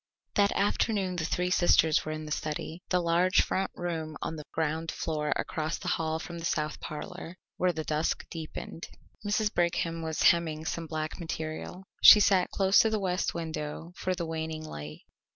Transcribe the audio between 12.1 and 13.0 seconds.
sat close to the